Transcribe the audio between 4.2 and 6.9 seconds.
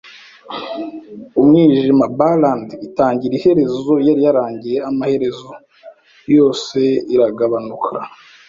yarangiye amaherezo, yose